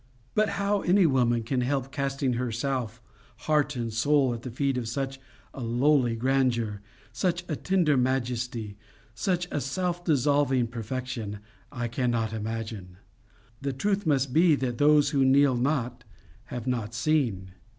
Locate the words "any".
0.81-1.05